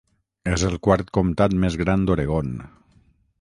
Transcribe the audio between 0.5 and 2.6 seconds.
És el quart comtat més gran d'Oregon.